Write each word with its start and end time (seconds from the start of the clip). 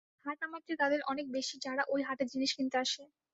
হাট 0.25 0.39
আমার 0.41 0.61
চেয়ে 0.65 0.81
তাদের 0.81 0.99
অনেক 1.11 1.25
বেশি 1.31 1.55
যারা 1.65 1.83
ঐ 1.89 2.05
হাটে 2.07 2.25
জিনিস 2.31 2.51
কিনতে 2.57 2.77
আসে। 2.83 3.03